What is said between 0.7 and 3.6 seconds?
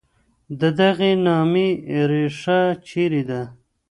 دغي نامې ریښه چېري ده؟